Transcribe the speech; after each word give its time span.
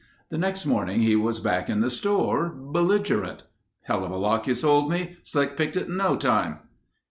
The 0.29 0.37
next 0.39 0.65
morning 0.65 1.01
he 1.03 1.15
was 1.15 1.39
back 1.39 1.69
in 1.69 1.81
the 1.81 1.91
store, 1.91 2.49
belligerent. 2.49 3.43
"Helluva 3.87 4.19
lock 4.19 4.47
you 4.47 4.55
sold 4.55 4.89
me. 4.89 5.17
Slick 5.21 5.55
picked 5.55 5.77
it 5.77 5.89
in 5.89 5.95
no 5.97 6.15
time." 6.15 6.57